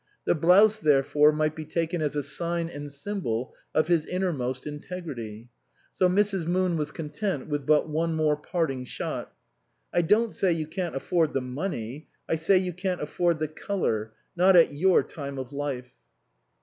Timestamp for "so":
5.91-6.09